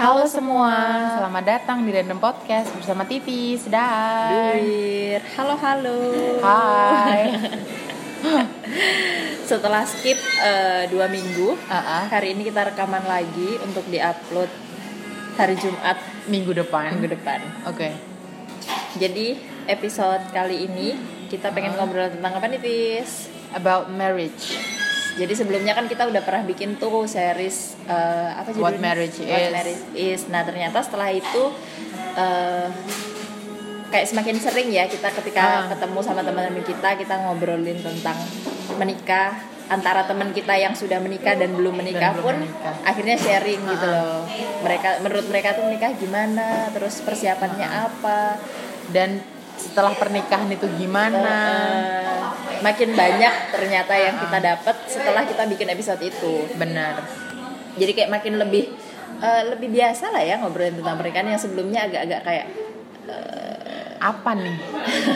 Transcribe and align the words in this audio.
Halo 0.00 0.24
semua, 0.24 0.72
selamat 1.12 1.44
datang 1.44 1.84
di 1.84 1.92
Random 1.92 2.16
Podcast 2.16 2.72
bersama 2.72 3.04
Titi, 3.04 3.52
sedang. 3.60 4.32
Duir. 4.56 5.20
Halo 5.36 5.60
halo. 5.60 6.00
Hai. 6.40 7.36
Setelah 9.52 9.84
skip 9.84 10.16
eh, 10.40 10.88
dua 10.88 11.04
minggu, 11.04 11.52
Uh-uh. 11.52 12.08
hari 12.08 12.32
ini 12.32 12.48
kita 12.48 12.72
rekaman 12.72 13.04
lagi 13.04 13.60
untuk 13.60 13.84
diupload 13.92 14.48
hari 15.36 15.60
Jumat 15.60 16.00
Minggu 16.32 16.56
depan. 16.56 16.96
minggu 16.96 17.20
depan. 17.20 17.68
Oke. 17.68 17.92
Jadi 18.96 19.36
episode 19.68 20.24
kali 20.32 20.64
ini 20.64 20.96
kita 21.28 21.52
pengen 21.52 21.76
ngobrol 21.76 22.08
tentang 22.08 22.40
apa 22.40 22.48
nih 22.48 22.56
Tis? 22.56 23.28
About 23.52 23.92
marriage. 23.92 24.79
Jadi 25.12 25.32
sebelumnya 25.32 25.72
kan 25.72 25.84
kita 25.84 26.06
udah 26.06 26.20
pernah 26.20 26.42
bikin 26.42 26.76
tuh 26.76 27.04
series 27.04 27.74
eh, 27.84 28.30
apa 28.32 28.48
judulnya? 28.48 28.64
What 28.64 28.78
Marriage 28.78 29.18
What 29.18 29.26
Is. 29.40 29.50
Marriage 29.50 29.84
Is. 29.92 30.20
Nah 30.26 30.42
ternyata 30.42 30.78
setelah 30.80 31.10
itu 31.10 31.42
eh, 32.14 32.68
kayak 33.88 34.06
semakin 34.06 34.36
sering 34.38 34.68
ya 34.70 34.86
kita 34.86 35.10
ketika 35.12 35.42
Ah. 35.42 35.66
ketemu 35.66 35.98
sama 35.98 36.22
teman-teman 36.22 36.62
kita 36.62 36.94
kita 36.94 37.14
ngobrolin 37.20 37.74
tentang 37.76 38.14
menikah 38.76 39.34
antara 39.66 40.02
teman 40.02 40.30
kita 40.30 40.50
yang 40.52 40.70
sudah 40.72 40.98
menikah 40.98 41.34
dan 41.34 41.50
belum 41.52 41.74
menikah 41.76 42.10
belum 42.12 42.24
pun 42.24 42.34
menikah. 42.38 42.74
akhirnya 42.82 43.14
sharing 43.14 43.60
gitu 43.60 43.82
Ah. 43.84 43.94
loh. 43.96 44.22
Mereka 44.62 44.88
menurut 45.00 45.26
mereka 45.26 45.48
tuh 45.52 45.64
menikah 45.64 45.90
gimana, 45.92 46.70
terus 46.70 47.02
persiapannya 47.02 47.66
Ah. 47.66 47.86
apa. 47.86 48.38
Dan 48.90 49.22
setelah 49.60 49.92
pernikahan 49.92 50.48
itu 50.48 50.64
gimana? 50.80 51.20
Eh, 51.20 52.64
makin 52.64 52.96
banyak 52.96 53.34
ternyata 53.52 53.92
yang 53.96 54.16
kita 54.16 54.38
dapat 54.40 54.76
setelah 54.88 55.22
kita 55.28 55.44
bikin 55.44 55.68
episode 55.68 56.00
itu. 56.00 56.48
Benar. 56.56 57.04
jadi 57.78 57.94
kayak 57.94 58.10
makin 58.10 58.34
lebih 58.40 58.72
eh, 59.20 59.42
lebih 59.52 59.68
biasa 59.70 60.10
lah 60.10 60.24
ya 60.24 60.40
ngobrolin 60.40 60.80
tentang 60.80 60.96
pernikahan 60.98 61.28
yang 61.36 61.40
sebelumnya 61.40 61.86
agak-agak 61.86 62.22
kayak 62.24 62.46
Apa 64.00 64.32
nih? 64.32 64.56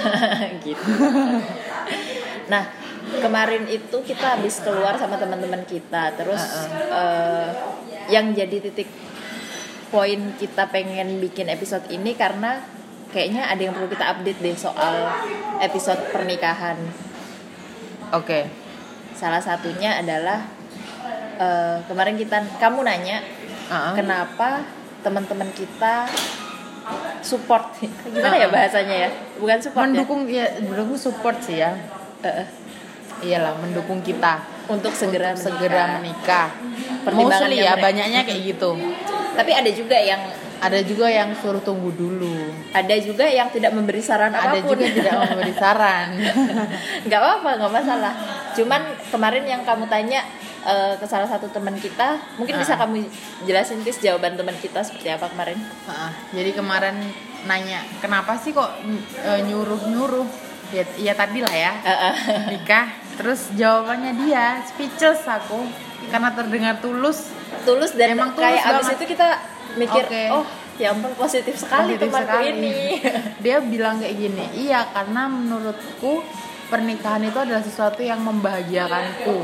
gitu. 0.66 0.92
nah 2.52 2.68
kemarin 3.24 3.64
itu 3.64 3.96
kita 4.04 4.36
habis 4.36 4.60
keluar 4.60 4.92
sama 5.00 5.16
teman-teman 5.16 5.64
kita 5.64 6.12
terus 6.20 6.44
eh, 6.92 7.48
yang 8.12 8.36
jadi 8.36 8.60
titik 8.60 8.88
poin 9.88 10.34
kita 10.36 10.68
pengen 10.68 11.22
bikin 11.22 11.46
episode 11.48 11.86
ini 11.88 12.18
karena 12.18 12.60
kayaknya 13.14 13.46
ada 13.46 13.62
yang 13.62 13.70
perlu 13.70 13.86
kita 13.86 14.10
update 14.10 14.42
deh 14.42 14.56
soal 14.58 15.06
episode 15.62 16.02
pernikahan 16.10 16.74
Oke. 18.10 18.50
salah 19.14 19.38
satunya 19.38 20.02
adalah 20.02 20.42
eh, 21.38 21.78
kemarin 21.86 22.18
kita 22.18 22.42
kamu 22.58 22.82
nanya 22.82 23.22
Uh-uh. 23.70 23.94
kenapa 23.94 24.66
teman-teman 25.06 25.48
kita 25.54 26.10
support 27.22 27.70
gimana 28.12 28.34
ya 28.34 28.50
Uh-uh. 28.50 28.52
bahasanya 28.52 28.96
ya 29.06 29.10
bukan 29.38 29.58
support 29.62 29.86
Mendukung 29.88 30.26
ya, 30.26 30.50
mendukung 30.58 30.98
support 30.98 31.38
sih 31.38 31.62
ya. 31.62 31.70
ya 32.20 32.42
eh. 32.42 32.48
Iyalah, 33.24 33.56
mendukung 33.56 34.04
kita 34.04 34.42
untuk 34.68 34.92
segera 34.92 35.32
Untuk 35.32 35.48
segera 35.48 35.96
menikah. 35.96 36.50
Mostly 37.08 37.62
ya, 37.62 37.72
mereka. 37.72 37.84
banyaknya 37.88 38.20
kayak 38.26 38.42
gitu. 38.52 38.76
tapi 39.32 39.50
ada 39.54 39.70
juga 39.72 39.96
yang 39.96 40.20
Ada 40.56 40.80
juga 40.80 41.06
yang 41.06 41.34
suruh 41.34 41.60
tunggu 41.60 41.90
dulu. 41.90 42.50
ada 42.70 42.94
juga 42.96 43.24
yang 43.24 43.48
tidak 43.48 43.70
memberi 43.70 43.98
saran 43.98 44.30
Ada 44.30 44.54
apa 44.54 44.62
pun 44.62 44.72
juga 44.72 44.82
yang 44.82 44.94
tidak 44.94 45.14
memberi 45.28 45.52
saran. 45.52 46.08
nggak 47.06 47.18
apa-apa 47.18 47.50
nggak 47.56 47.72
masalah 47.74 48.12
cuman 48.52 48.80
kemarin 49.08 49.44
yang 49.44 49.62
kamu 49.62 49.84
tanya 49.86 50.22
eh, 50.62 50.94
ke 50.94 51.04
salah 51.04 51.26
satu 51.26 51.46
teman 51.48 51.74
kita 51.74 52.16
mungkin 52.34 52.54
bisa 52.56 52.74
Ah. 52.74 52.80
kamu 52.80 53.02
jelasin 53.42 53.80
tis 53.80 53.98
jawaban 53.98 54.34
teman 54.34 54.54
kita 54.56 54.80
seperti 54.80 55.08
apa 55.08 55.26
kemarin 55.28 55.58
Heeh, 55.58 56.10
jadi 56.32 56.50
kemarin 56.52 56.96
nanya 57.44 57.82
kenapa 57.98 58.34
sih 58.36 58.50
kok 58.50 58.70
nyuruh 59.42 59.82
nyuruh 59.84 60.24
ya, 60.70 60.82
ya 60.96 61.12
tadi 61.12 61.38
lah 61.38 61.50
ya 61.52 61.72
Eh, 61.76 61.90
eh. 61.90 62.14
nikah 62.52 62.86
terus 63.14 63.50
jawabannya 63.52 64.16
dia 64.20 64.62
speechless 64.64 65.22
aku 65.24 65.66
karena 66.06 66.30
terdengar 66.30 66.78
tulus 66.78 67.30
tulus 67.62 67.92
dan 67.92 68.12
Emang 68.12 68.32
tulus 68.32 68.42
kayak 68.44 68.62
abis 68.64 68.86
banget. 68.86 68.96
itu 68.96 69.04
kita 69.12 69.28
mikir 69.74 70.04
Oke. 70.06 70.24
oh 70.32 70.44
ya 70.74 70.90
ampun 70.90 71.14
positif 71.14 71.54
sekali 71.54 71.94
Positif 71.94 72.10
temanku 72.10 72.34
sekali. 72.34 72.50
ini. 72.50 72.74
Dia 73.44 73.56
bilang 73.62 74.02
kayak 74.02 74.16
gini 74.18 74.44
iya 74.58 74.90
karena 74.90 75.30
menurutku 75.30 76.24
pernikahan 76.66 77.22
itu 77.22 77.38
adalah 77.38 77.62
sesuatu 77.62 78.00
yang 78.02 78.18
membahagiakanku. 78.24 79.38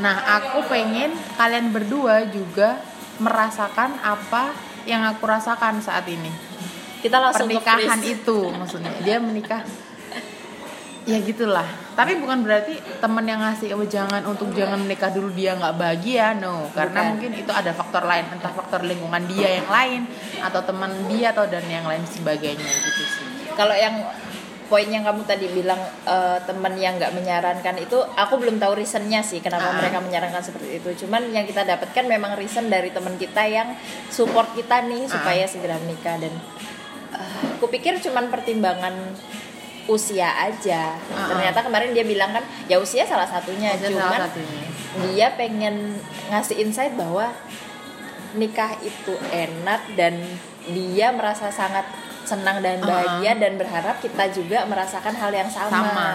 Nah 0.00 0.16
aku 0.40 0.66
pengen 0.66 1.12
kalian 1.36 1.70
berdua 1.70 2.26
juga 2.26 2.80
merasakan 3.20 4.00
apa 4.00 4.50
yang 4.88 5.04
aku 5.04 5.28
rasakan 5.28 5.78
saat 5.84 6.08
ini. 6.08 6.32
Kita 7.04 7.20
langsung 7.20 7.46
pernikahan 7.48 8.00
itu 8.02 8.48
maksudnya. 8.50 8.92
Dia 9.04 9.20
menikah 9.20 9.62
ya 11.08 11.16
gitulah 11.20 11.64
tapi 11.96 12.20
bukan 12.20 12.44
berarti 12.44 12.76
teman 13.00 13.24
yang 13.24 13.40
ngasih 13.40 13.72
oh, 13.72 13.84
jangan 13.84 14.20
untuk 14.28 14.52
jangan 14.52 14.80
menikah 14.84 15.08
dulu 15.08 15.32
dia 15.32 15.56
nggak 15.56 15.74
bahagia 15.76 16.36
no 16.36 16.68
karena 16.76 17.00
Bukan. 17.00 17.10
mungkin 17.16 17.30
itu 17.40 17.52
ada 17.52 17.72
faktor 17.72 18.04
lain 18.04 18.28
entah 18.28 18.52
faktor 18.52 18.84
lingkungan 18.84 19.24
dia 19.24 19.60
yang 19.60 19.68
lain 19.68 20.04
atau 20.44 20.60
teman 20.60 20.92
dia 21.08 21.32
atau 21.32 21.48
dan 21.48 21.64
yang 21.66 21.88
lain 21.88 22.04
sebagainya 22.04 22.68
gitu 22.68 23.02
sih 23.04 23.26
kalau 23.56 23.72
yang 23.72 23.96
poin 24.70 24.86
yang 24.86 25.02
kamu 25.02 25.26
tadi 25.26 25.50
bilang 25.50 25.80
eh, 26.06 26.38
teman 26.46 26.78
yang 26.78 26.94
nggak 26.94 27.10
menyarankan 27.10 27.74
itu 27.80 27.98
aku 28.14 28.38
belum 28.38 28.62
tahu 28.62 28.78
reasonnya 28.78 29.18
sih 29.24 29.42
kenapa 29.42 29.72
Ah. 29.72 29.76
mereka 29.82 29.98
menyarankan 29.98 30.44
seperti 30.44 30.78
itu 30.78 31.04
cuman 31.04 31.26
yang 31.32 31.42
kita 31.42 31.66
dapatkan 31.66 32.04
memang 32.06 32.38
reason 32.38 32.70
dari 32.70 32.94
teman 32.94 33.18
kita 33.18 33.40
yang 33.50 33.74
support 34.12 34.52
kita 34.54 34.84
nih 34.86 35.08
Ah. 35.08 35.16
supaya 35.16 35.44
segera 35.48 35.74
menikah 35.80 36.22
dan 36.22 36.30
eh, 37.10 37.40
aku 37.58 37.66
pikir 37.66 37.98
cuman 37.98 38.30
pertimbangan 38.30 38.94
usia 39.86 40.28
aja 40.28 40.92
Ah. 41.08 41.26
ternyata 41.26 41.62
kemarin 41.62 41.90
dia 41.90 42.02
bilang 42.02 42.30
kan 42.30 42.40
ya 42.66 42.76
usia 42.76 43.02
salah 43.02 43.24
satunya 43.24 43.72
Itu 43.74 43.90
cuman 43.90 44.02
salah 44.10 44.20
satunya 44.26 44.64
dia 45.06 45.28
pengen 45.34 45.94
ngasih 46.28 46.56
insight 46.58 46.92
bahwa 46.92 47.30
nikah 48.32 48.74
itu 48.80 49.14
enak 49.26 49.80
dan 49.94 50.18
dia 50.66 51.10
merasa 51.10 51.48
sangat 51.48 51.82
senang 52.22 52.60
dan 52.60 52.78
bahagia 52.78 53.34
dan 53.34 53.54
berharap 53.54 53.98
kita 53.98 54.30
juga 54.30 54.62
merasakan 54.64 55.10
hal 55.12 55.30
yang 55.30 55.48
sama. 55.48 55.70
Sama. 55.72 56.10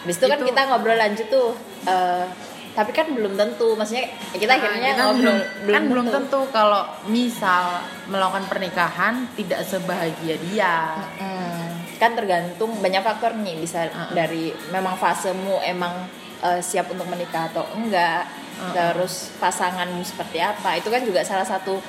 Habis 0.00 0.16
itu 0.16 0.26
kan 0.26 0.38
Itu- 0.38 0.48
kita 0.48 0.60
ngobrol 0.66 0.96
lanjut 0.96 1.26
tuh. 1.26 1.50
eh, 1.84 2.24
tapi 2.72 2.90
kan 2.90 3.08
belum 3.08 3.36
tentu, 3.36 3.72
maksudnya 3.72 4.04
kita 4.32 4.52
akhirnya 4.54 4.92
Kita 4.92 5.04
ngobrol 5.06 5.36
belum, 5.62 5.72
kan 5.72 5.82
belum 5.86 6.06
tentu 6.10 6.40
kalau 6.50 6.82
misal 7.06 7.78
melakukan 8.06 8.44
pernikahan 8.46 9.14
tidak 9.32 9.60
sebahagia 9.62 10.36
dia 10.42 10.98
Hmm, 11.16 11.75
kan 11.96 12.12
tergantung 12.12 12.76
banyak 12.76 13.00
faktor 13.00 13.34
nih 13.34 13.56
bisa 13.56 13.86
Uh-uh. 13.86 14.12
dari 14.12 14.48
memang 14.68 14.94
fasemu 14.94 15.60
emang 15.62 16.06
eh, 16.40 16.60
siap 16.60 16.88
untuk 16.88 17.04
menikah 17.04 17.48
atau 17.48 17.64
enggak 17.72 18.24
Uh-uh. 18.56 18.72
terus 18.72 19.32
pasanganmu 19.36 20.00
seperti 20.00 20.38
apa 20.38 20.76
itu 20.76 20.88
kan 20.88 21.00
juga 21.00 21.20
salah 21.22 21.44
satu 21.44 21.80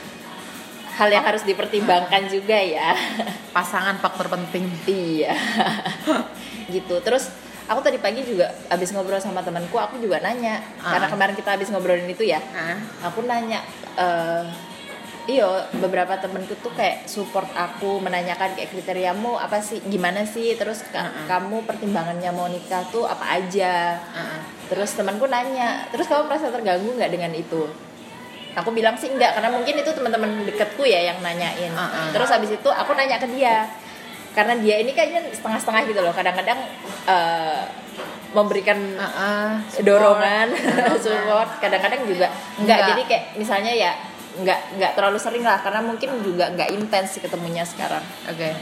hal 0.98 1.08
Oh. 1.08 1.14
yang 1.14 1.22
harus 1.24 1.44
dipertimbangkan 1.44 2.26
juga 2.26 2.58
ya 2.58 2.98
pasangan 3.52 4.02
faktor 4.02 4.28
penting 4.28 4.66
iya 4.86 5.38
gitu 6.74 6.98
terus 7.00 7.30
aku 7.68 7.80
tadi 7.80 8.00
pagi 8.00 8.24
juga 8.24 8.50
habis 8.66 8.90
ngobrol 8.90 9.20
sama 9.20 9.40
temanku 9.40 9.78
aku 9.78 10.00
juga 10.00 10.18
nanya 10.20 10.58
Ah. 10.80 10.98
karena 10.98 11.08
kemarin 11.08 11.36
kita 11.36 11.54
habis 11.54 11.70
ngobrolin 11.70 12.10
itu 12.10 12.26
ya 12.26 12.42
Ah. 12.50 12.82
aku 13.06 13.22
nanya 13.24 13.62
eh 13.94 14.44
iyo 15.28 15.48
beberapa 15.78 16.16
temenku 16.16 16.56
tuh 16.58 16.72
kayak 16.72 17.04
support 17.06 17.46
aku 17.50 18.00
menanyakan 18.00 18.52
kayak 18.54 18.70
kriteriamu 18.70 19.36
apa 19.36 19.60
sih 19.60 19.84
gimana 19.84 20.24
sih 20.24 20.56
terus 20.56 20.82
ka- 20.86 21.04
Mm-mm. 21.04 21.28
kamu 21.28 21.58
pertimbangannya 21.64 22.32
mau 22.32 22.48
nikah 22.48 22.88
tuh 22.88 23.04
apa 23.04 23.36
aja 23.36 24.00
Ah. 24.08 24.40
terus 24.66 24.92
temanku 24.94 25.26
nanya 25.26 25.84
terus 25.90 26.06
kamu 26.06 26.26
merasa 26.26 26.48
terganggu 26.48 26.90
nggak 26.90 27.08
dengan 27.10 27.32
itu 27.32 27.68
aku 28.54 28.72
bilang 28.72 28.96
sih 28.96 29.08
enggak 29.10 29.32
karena 29.34 29.52
mungkin 29.52 29.76
itu 29.76 29.92
teman-teman 29.92 30.30
deketku 30.44 30.82
ya 30.82 31.06
yang 31.06 31.20
nanyain 31.20 31.70
Mm-mm. 31.70 32.08
terus 32.10 32.28
habis 32.28 32.50
itu 32.50 32.70
aku 32.70 32.92
nanya 32.92 33.16
ke 33.18 33.28
dia 33.30 33.68
karena 34.32 34.56
dia 34.56 34.80
ini 34.80 34.92
kayaknya 34.92 35.28
setengah-setengah 35.30 35.82
gitu 35.86 36.00
loh 36.00 36.14
kadang-kadang 36.14 36.60
eh, 37.04 37.64
memberikan 38.30 38.78
ah, 38.96 39.60
support. 39.68 39.84
dorongan 39.84 40.48
support 41.04 41.50
kadang-kadang 41.58 42.06
juga 42.06 42.28
enggak, 42.56 42.78
Enggak. 42.80 42.88
jadi 42.88 43.02
kayak 43.04 43.24
misalnya 43.36 43.74
ya 43.74 43.92
enggak 44.38 44.60
enggak 44.78 44.92
terlalu 44.94 45.20
sering 45.20 45.44
lah 45.44 45.60
karena 45.62 45.82
mungkin 45.82 46.22
juga 46.22 46.54
enggak 46.54 46.70
intens 46.74 47.18
sih 47.18 47.22
ketemunya 47.22 47.66
sekarang 47.66 48.04
Oke. 48.30 48.54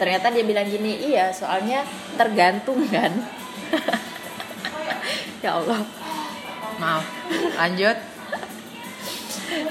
ternyata 0.00 0.32
dia 0.32 0.44
bilang 0.44 0.66
gini 0.66 1.12
iya 1.12 1.30
soalnya 1.30 1.84
tergantung 2.16 2.82
kan 2.88 3.12
ya 5.44 5.60
Allah 5.60 5.80
Maaf. 6.74 7.06
Lanjut. 7.54 7.98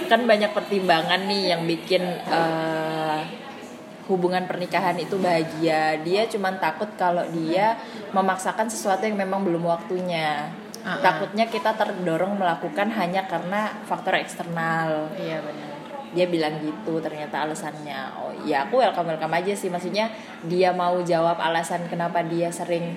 kan 0.08 0.24
banyak 0.24 0.56
pertimbangan 0.56 1.28
nih 1.28 1.52
yang 1.52 1.68
bikin 1.68 2.04
eh, 2.08 3.20
hubungan 4.08 4.48
pernikahan 4.48 4.96
itu 5.00 5.20
bahagia 5.20 6.00
dia 6.04 6.24
cuman 6.28 6.60
takut 6.60 6.88
kalau 6.96 7.24
dia 7.32 7.76
memaksakan 8.16 8.72
sesuatu 8.72 9.04
yang 9.04 9.20
memang 9.20 9.44
belum 9.44 9.64
waktunya 9.68 10.52
Uh-uh. 10.84 11.00
takutnya 11.00 11.48
kita 11.48 11.80
terdorong 11.80 12.36
melakukan 12.36 12.92
hanya 12.92 13.24
karena 13.24 13.72
faktor 13.88 14.20
eksternal. 14.20 15.08
Iya 15.16 15.40
benar. 15.40 15.72
dia 16.14 16.30
bilang 16.30 16.62
gitu 16.62 17.02
ternyata 17.02 17.42
alasannya. 17.44 18.00
Oh 18.22 18.32
ya 18.46 18.70
aku 18.70 18.80
welcome 18.80 19.10
welcome 19.10 19.34
aja 19.34 19.54
sih. 19.58 19.74
Maksudnya 19.74 20.14
dia 20.46 20.70
mau 20.72 21.02
jawab 21.02 21.42
alasan 21.42 21.90
kenapa 21.90 22.22
dia 22.22 22.54
sering 22.54 22.94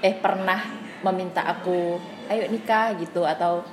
eh 0.00 0.16
pernah 0.16 0.64
meminta 1.04 1.44
aku 1.44 2.00
ayo 2.32 2.48
nikah 2.48 2.96
gitu. 2.96 3.28
Atau 3.28 3.66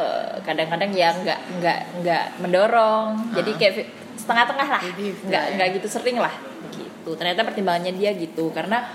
eh, 0.00 0.40
kadang-kadang 0.40 0.90
ya 0.96 1.12
nggak 1.12 1.40
nggak 1.60 1.80
nggak 2.00 2.24
mendorong. 2.40 3.36
Jadi 3.36 3.50
kayak 3.60 3.74
setengah-tengah 4.16 4.68
lah. 4.72 4.82
Jadi, 4.82 5.06
nggak 5.28 5.44
ya. 5.44 5.52
nggak 5.60 5.68
gitu 5.76 5.88
sering 5.92 6.16
lah. 6.16 6.32
Gitu. 6.72 7.10
Ternyata 7.12 7.44
pertimbangannya 7.44 7.92
dia 7.92 8.16
gitu. 8.16 8.48
Karena 8.56 8.88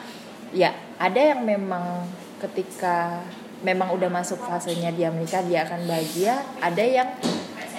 ya 0.50 0.74
ada 0.98 1.22
yang 1.22 1.45
memang 1.45 2.07
ketika 2.38 3.22
memang 3.66 3.89
udah 3.94 4.10
masuk 4.10 4.38
fasenya 4.38 4.94
dia 4.94 5.10
menikah 5.10 5.42
dia 5.42 5.66
akan 5.66 5.89
bahagia. 5.89 6.38
Ada 6.62 6.84
yang 6.86 7.10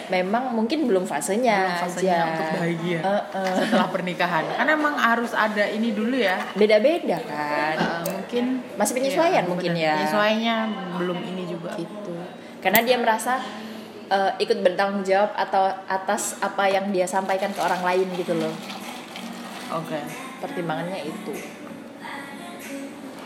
memang 0.09 0.57
mungkin 0.57 0.89
belum 0.89 1.05
fasenya, 1.05 1.57
Belum 1.69 1.83
fasenya 1.85 2.17
aja. 2.17 2.29
untuk 2.33 2.47
bahagia. 2.59 2.99
Eh, 2.99 3.23
eh. 3.37 3.55
setelah 3.63 3.89
pernikahan. 3.93 4.45
Kan 4.57 4.69
emang 4.69 4.95
harus 4.97 5.33
ada 5.37 5.65
ini 5.69 5.93
dulu 5.93 6.17
ya. 6.17 6.41
Beda-beda 6.57 7.21
kan? 7.23 7.77
Eh, 7.77 8.03
mungkin 8.09 8.45
Masih 8.75 8.95
penyesuaian 8.97 9.45
Iya, 9.45 9.51
mungkin 9.51 9.73
benar. 9.77 9.85
ya. 9.85 9.93
penyesuaiannya 10.01 10.57
belum 10.99 11.19
ini 11.23 11.43
juga. 11.47 11.71
Gitu. 11.77 12.15
Karena 12.59 12.81
dia 12.83 12.97
merasa 12.99 13.39
eh, 14.09 14.33
ikut 14.41 14.59
bertanggung 14.65 15.05
jawab 15.05 15.37
atau 15.37 15.69
atas 15.87 16.41
apa 16.41 16.65
yang 16.67 16.89
dia 16.89 17.05
sampaikan 17.05 17.53
ke 17.53 17.61
orang 17.61 17.85
lain 17.85 18.09
gitu 18.17 18.33
loh. 18.35 18.55
Oke. 19.77 20.01
Pertimbangannya 20.41 21.05
itu 21.05 21.33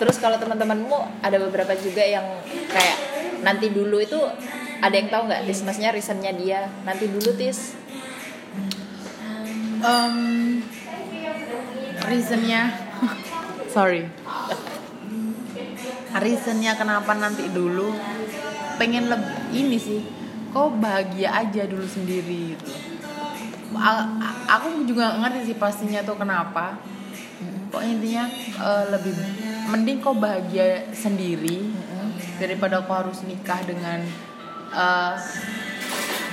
terus 0.03 0.19
kalau 0.19 0.35
teman-temanmu 0.35 1.23
ada 1.23 1.39
beberapa 1.39 1.79
juga 1.79 2.03
yang 2.03 2.27
kayak 2.67 2.99
nanti 3.47 3.71
dulu 3.71 4.03
itu 4.03 4.19
ada 4.83 4.91
yang 4.99 5.07
tahu 5.07 5.31
nggak 5.31 5.47
tis? 5.47 5.63
Reasonnya 5.63 6.35
dia 6.35 6.67
nanti 6.83 7.07
dulu 7.07 7.31
tis. 7.39 7.79
Um, 9.87 10.59
reasonnya. 12.03 12.75
Sorry. 13.75 14.11
Reasonnya 16.19 16.75
kenapa 16.75 17.15
nanti 17.15 17.47
dulu? 17.47 17.95
Pengen 18.83 19.07
lebih 19.07 19.55
ini 19.55 19.79
sih 19.79 20.03
kok 20.51 20.83
bahagia 20.83 21.47
aja 21.47 21.63
dulu 21.71 21.87
sendiri 21.87 22.59
gitu. 22.59 22.75
Aku 24.51 24.83
juga 24.83 25.15
ngerti 25.23 25.55
sih 25.55 25.57
pastinya 25.57 26.03
tuh 26.03 26.19
kenapa 26.19 26.75
kok 27.73 27.81
intinya 27.81 28.29
eh, 28.61 28.85
lebih 28.93 29.17
mending 29.73 30.05
kok 30.05 30.21
bahagia 30.21 30.85
sendiri 30.93 31.73
daripada 32.37 32.85
kau 32.85 32.93
harus 32.93 33.25
nikah 33.25 33.65
dengan 33.65 34.05
eh, 34.77 35.15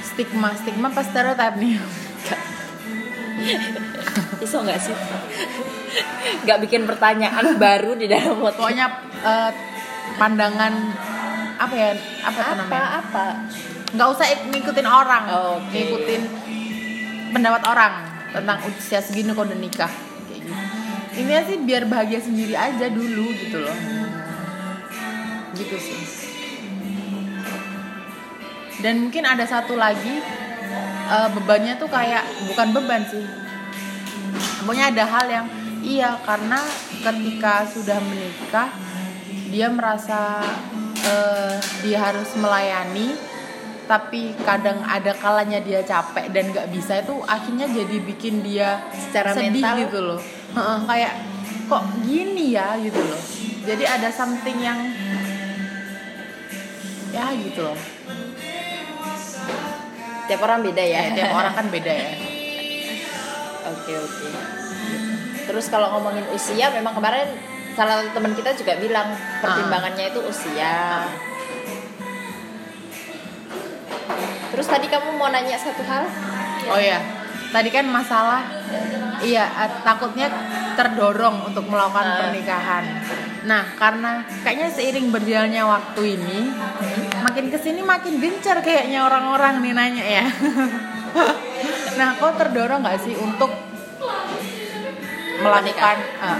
stigma 0.03 0.51
stigma 0.59 0.91
pas 0.91 1.07
stereotip 1.07 1.55
nih? 1.55 1.79
Iso 4.43 4.59
nggak 4.59 4.79
sih? 4.83 4.95
Nggak 6.43 6.59
bikin 6.67 6.83
pertanyaan 6.83 7.55
baru 7.55 7.95
di 7.95 8.11
dalam 8.11 8.43
otak 8.43 8.59
pokoknya 8.59 8.85
eh, 9.23 9.51
pandangan 10.19 10.73
apa 11.59 11.75
ya 11.75 11.91
apa, 12.23 12.39
apa 12.39 12.53
namanya? 12.59 12.87
apa? 12.99 13.25
Nggak 13.95 14.07
usah 14.11 14.27
ik- 14.27 14.47
ngikutin 14.51 14.87
orang. 14.87 15.23
Oh, 15.31 15.63
oke. 15.63 15.71
ngikutin 15.71 16.21
pendapat 17.31 17.63
orang 17.63 17.93
tentang 18.29 18.59
usia 18.67 18.99
segini 19.01 19.33
kok 19.33 19.47
udah 19.47 19.57
nikah 19.57 19.89
intinya 21.19 21.43
sih 21.43 21.57
biar 21.67 21.83
bahagia 21.91 22.23
sendiri 22.23 22.55
aja 22.55 22.87
dulu 22.87 23.27
gitu 23.35 23.59
loh. 23.59 23.75
Gitu 25.51 25.75
sih. 25.75 25.99
Dan 28.79 29.03
mungkin 29.03 29.27
ada 29.27 29.43
satu 29.43 29.75
lagi 29.75 30.23
eh, 31.11 31.29
bebannya 31.35 31.75
tuh 31.75 31.91
kayak 31.91 32.23
bukan 32.47 32.67
beban 32.71 33.03
sih. 33.03 33.27
Pokoknya 34.63 34.95
ada 34.95 35.03
hal 35.03 35.25
yang 35.27 35.45
iya 35.83 36.15
karena 36.23 36.63
ketika 37.03 37.67
sudah 37.67 37.99
menikah 37.99 38.71
dia 39.51 39.67
merasa 39.67 40.39
eh, 41.03 41.59
dia 41.83 41.99
harus 41.99 42.31
melayani 42.39 43.11
tapi 43.91 44.37
kadang 44.45 44.85
ada 44.85 45.17
kalanya 45.17 45.59
dia 45.65 45.81
capek 45.81 46.29
dan 46.29 46.53
nggak 46.53 46.69
bisa 46.69 47.01
itu 47.01 47.17
akhirnya 47.25 47.65
jadi 47.65 47.97
bikin 48.05 48.45
dia 48.45 48.85
Secara 48.93 49.33
sedih 49.33 49.65
mental? 49.65 49.81
gitu 49.81 49.99
loh 50.05 50.21
Heeh, 50.49 50.77
kayak 50.89 51.13
kok 51.69 51.83
gini 52.01 52.57
ya 52.57 52.73
gitu 52.81 52.97
loh 52.97 53.21
jadi 53.69 53.83
ada 53.85 54.09
something 54.09 54.57
yang 54.57 54.79
ya 57.13 57.29
gitu 57.37 57.61
loh 57.61 57.77
tiap 60.25 60.41
orang 60.45 60.65
beda 60.65 60.81
ya 60.81 60.99
ya 61.09 61.11
tiap 61.13 61.31
orang 61.37 61.53
kan 61.53 61.67
beda 61.69 61.93
ya 61.93 62.11
Oke 63.69 63.93
oke. 63.93 64.27
Terus 65.45 65.65
kalau 65.69 65.93
ngomongin 65.97 66.25
usia, 66.33 66.73
memang 66.73 66.93
kemarin 66.97 67.37
salah 67.77 68.01
satu 68.01 68.17
teman 68.17 68.33
kita 68.33 68.53
juga 68.57 68.77
bilang 68.81 69.13
pertimbangannya 69.41 70.09
itu 70.09 70.21
usia. 70.25 71.05
Terus 74.49 74.67
tadi 74.67 74.87
kamu 74.89 75.21
mau 75.21 75.29
nanya 75.29 75.57
satu 75.57 75.85
hal? 75.85 76.05
Oh 76.69 76.81
ya, 76.81 76.97
tadi 77.53 77.69
kan 77.69 77.85
masalah 77.87 78.58
iya 79.19 79.45
eh, 79.45 79.71
takutnya 79.83 80.27
terdorong 80.73 81.51
untuk 81.51 81.67
melakukan 81.67 82.05
Ah. 82.05 82.17
pernikahan. 82.23 82.83
Nah, 83.39 83.63
karena 83.75 84.23
kayaknya 84.43 84.67
seiring 84.67 85.11
berjalannya 85.11 85.63
waktu 85.63 86.01
ini 86.19 86.39
makin 87.23 87.47
ke 87.47 87.57
sini 87.59 87.79
makin 87.83 88.19
gencar 88.19 88.59
kayaknya 88.59 89.03
orang-orang 89.03 89.63
nih 89.63 89.73
nanya 89.75 90.05
ya. 90.05 90.25
nah, 91.99 92.15
kok 92.15 92.35
terdorong 92.35 92.83
nggak 92.83 92.99
sih 92.99 93.15
untuk 93.15 93.51
melakukan 95.39 95.97
Ah, 96.19 96.35
ah. 96.35 96.37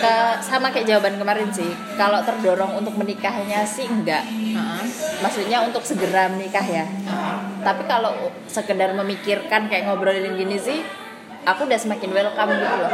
Ke 0.00 0.40
sama 0.40 0.72
kayak 0.72 0.88
jawaban 0.88 1.20
kemarin 1.20 1.52
sih. 1.52 1.68
Kalau 2.00 2.24
terdorong 2.24 2.80
untuk 2.80 2.96
menikahnya 2.96 3.62
sih 3.68 3.84
enggak. 3.84 4.24
Ah. 4.56 4.80
Maksudnya 5.20 5.60
untuk 5.60 5.84
segera 5.84 6.32
menikah 6.32 6.64
ya. 6.64 6.88
Tapi 7.60 7.84
kalau 7.84 8.32
sekedar 8.48 8.96
memikirkan 8.96 9.68
kayak 9.68 9.84
ngobrolin 9.84 10.32
gini 10.40 10.56
sih, 10.56 10.80
aku 11.44 11.68
udah 11.68 11.76
semakin 11.76 12.10
welcome 12.16 12.56
gitu 12.56 12.76
loh. 12.80 12.90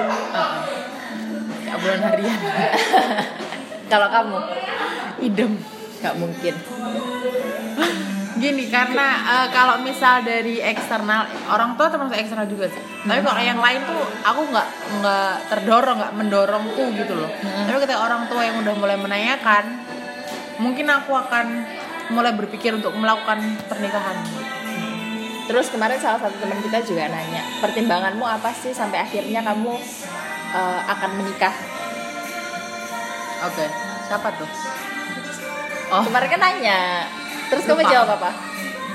Kayak 1.63 1.79
bulan 1.79 2.01
harian. 2.11 2.41
Kalau 3.93 4.09
kamu 4.11 4.39
Idem. 5.23 5.53
nggak 6.03 6.15
mungkin. 6.19 6.55
Gini 8.37 8.69
karena 8.69 9.07
eh, 9.25 9.49
kalau 9.49 9.81
misal 9.81 10.21
dari 10.21 10.61
eksternal 10.61 11.25
orang 11.49 11.73
tua 11.81 11.89
termasuk 11.89 12.21
eksternal 12.21 12.45
juga 12.45 12.69
sih. 12.69 12.83
Tapi 13.09 13.21
kalau 13.25 13.41
yang 13.41 13.57
lain 13.57 13.81
tuh 13.89 14.03
aku 14.25 14.41
nggak 14.53 14.69
nggak 15.01 15.35
terdorong 15.49 15.97
nggak 15.97 16.15
mendorongku 16.21 16.85
gitu 17.01 17.17
loh. 17.17 17.31
Tapi 17.41 17.79
ketika 17.81 18.01
orang 18.05 18.29
tua 18.29 18.45
yang 18.45 18.61
udah 18.61 18.75
mulai 18.77 18.97
menanyakan, 19.01 19.65
mungkin 20.61 20.87
aku 20.93 21.17
akan 21.17 21.47
mulai 22.13 22.37
berpikir 22.37 22.77
untuk 22.77 22.93
melakukan 22.93 23.41
pernikahan. 23.67 24.21
Terus 25.47 25.71
kemarin 25.71 25.97
salah 26.03 26.19
satu 26.19 26.37
teman 26.43 26.59
kita 26.59 26.83
juga 26.83 27.07
nanya, 27.07 27.41
pertimbanganmu 27.63 28.27
apa 28.27 28.51
sih 28.51 28.75
sampai 28.75 29.01
akhirnya 29.01 29.41
kamu 29.47 29.75
eh, 30.53 30.81
akan 30.93 31.11
menikah? 31.23 31.55
Oke, 33.47 33.67
siapa 34.11 34.29
tuh? 34.35 34.49
Oh, 35.87 36.03
Kemarin 36.03 36.29
kan 36.35 36.41
nanya, 36.43 37.07
terus 37.47 37.65
kamu 37.65 37.81
Lupa. 37.81 37.91
jawab 37.91 38.09
apa? 38.17 38.31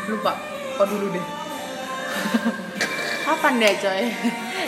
lupa. 0.04 0.32
Kok 0.74 0.86
dulu 0.88 1.06
deh. 1.10 1.26
Kapan 3.22 3.54
deh 3.58 3.74
coy? 3.78 4.04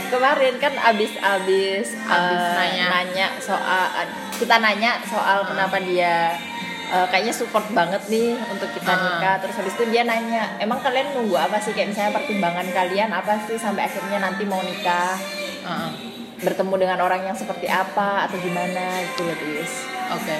Kemarin 0.07 0.55
kan 0.55 0.73
abis 0.85 1.11
abis, 1.17 1.87
Abis 1.99 2.39
eh, 2.39 2.85
nanya. 2.85 3.27
soal 3.37 3.83
kita 4.31 4.55
nanya 4.57 5.01
soal 5.03 5.41
kenapa 5.43 5.81
dia 5.81 6.37
eh, 6.85 7.05
kayaknya 7.09 7.33
support 7.33 7.65
banget 7.71 7.99
nih 8.07 8.37
untuk 8.47 8.69
kita 8.71 8.87
Ah. 8.87 8.99
nikah. 9.01 9.35
Terus 9.41 9.55
habis 9.57 9.73
itu 9.73 9.85
dia 9.89 10.03
nanya, 10.03 10.55
emang 10.57 10.79
kalian 10.79 11.11
nunggu 11.11 11.35
apa 11.35 11.57
sih 11.57 11.73
kayak 11.73 11.91
misalnya 11.91 12.13
pertimbangan 12.13 12.67
kalian 12.69 13.09
apa 13.09 13.41
sih 13.43 13.57
sampai 13.57 13.83
akhirnya 13.83 14.21
nanti 14.21 14.45
mau 14.45 14.61
nikah? 14.61 15.17
Heeh. 15.63 15.91
Bertemu 16.39 16.75
dengan 16.77 16.99
orang 16.99 17.23
yang 17.23 17.33
seperti 17.33 17.65
apa 17.65 18.27
atau 18.27 18.37
gimana 18.37 18.83
gitu 19.03 19.23
loh, 19.23 19.35
Tis. 19.35 19.73
Oke. 20.11 20.37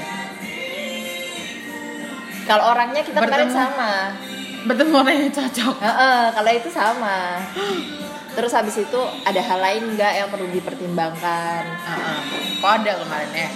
Kalau 2.43 2.63
orangnya 2.69 3.01
kita 3.01 3.17
kemarin 3.17 3.47
Bertemu. 3.47 3.57
sama. 3.57 3.91
Bertemu 4.63 4.93
orang 4.95 5.15
yang 5.17 5.31
cocok. 5.31 5.75
Heeh, 5.77 6.21
kalau 6.31 6.51
itu 6.51 6.69
sama. 6.69 7.17
Terus 8.33 8.51
habis 8.51 8.75
itu 8.77 8.99
ada 9.21 9.37
hal 9.39 9.59
lain 9.59 9.93
nggak 9.93 10.13
yang 10.15 10.27
perlu 10.27 10.47
dipertimbangkan? 10.49 11.63
Heeh. 11.63 12.17
Kok 12.57 12.71
ada 12.73 12.91
kemarin 12.97 13.31
ya? 13.31 13.49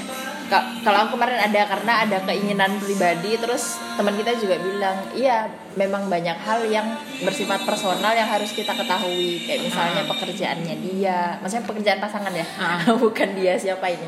Ka- 0.48 0.64
Kalau 0.80 1.04
aku 1.04 1.16
kemarin 1.16 1.40
ada 1.42 1.62
karena 1.66 1.94
ada 2.02 2.18
keinginan 2.24 2.72
pribadi, 2.78 3.36
terus 3.36 3.64
teman 3.94 4.16
kita 4.16 4.32
juga 4.34 4.56
bilang, 4.58 4.96
iya 5.12 5.44
memang 5.74 6.08
banyak 6.08 6.38
hal 6.38 6.64
yang 6.66 6.88
bersifat 7.20 7.62
personal 7.62 8.14
yang 8.14 8.24
harus 8.26 8.52
kita 8.52 8.72
ketahui, 8.72 9.44
kayak 9.44 9.60
misalnya 9.62 10.02
Ah. 10.02 10.08
pekerjaannya 10.08 10.76
dia, 10.82 11.20
maksudnya 11.38 11.68
pekerjaan 11.68 12.00
pasangan 12.00 12.32
ya, 12.32 12.48
Ah. 12.56 12.80
bukan 12.98 13.30
dia 13.34 13.56
siapa 13.56 13.88
ini, 13.90 14.08